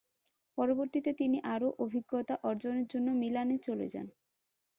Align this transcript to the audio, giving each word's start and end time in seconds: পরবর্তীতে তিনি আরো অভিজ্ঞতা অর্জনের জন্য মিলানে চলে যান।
পরবর্তীতে 0.57 1.11
তিনি 1.13 1.37
আরো 1.53 1.67
অভিজ্ঞতা 1.79 2.35
অর্জনের 2.43 2.87
জন্য 2.87 3.07
মিলানে 3.21 3.55
চলে 3.67 3.87
যান। 3.87 4.07